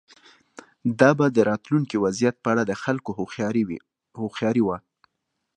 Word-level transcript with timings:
دا 0.99 1.09
به 1.17 1.25
د 1.31 1.37
راتلونکي 1.49 1.95
وضعیت 2.05 2.35
په 2.43 2.47
اړه 2.53 2.63
د 2.65 2.73
خلکو 2.83 3.09
هوښیاري 4.23 4.61
وه. 4.67 4.77